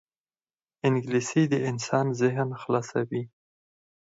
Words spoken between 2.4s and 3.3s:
خلاصوي